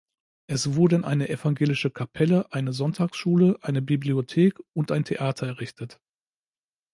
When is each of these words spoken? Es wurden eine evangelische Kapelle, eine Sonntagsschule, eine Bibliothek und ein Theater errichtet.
Es 0.47 0.73
wurden 0.75 1.05
eine 1.05 1.29
evangelische 1.29 1.91
Kapelle, 1.91 2.51
eine 2.51 2.73
Sonntagsschule, 2.73 3.59
eine 3.61 3.83
Bibliothek 3.83 4.57
und 4.73 4.91
ein 4.91 5.03
Theater 5.03 5.45
errichtet. 5.45 6.01